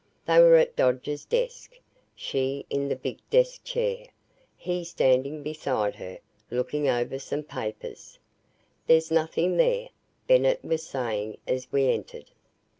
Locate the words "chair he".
3.63-4.83